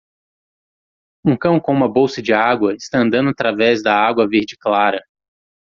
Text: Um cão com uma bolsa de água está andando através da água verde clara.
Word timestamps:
Um 1.23 1.37
cão 1.37 1.59
com 1.59 1.71
uma 1.71 1.87
bolsa 1.87 2.23
de 2.23 2.33
água 2.33 2.73
está 2.73 2.97
andando 2.97 3.29
através 3.29 3.83
da 3.83 3.95
água 3.95 4.27
verde 4.27 4.57
clara. 4.57 4.99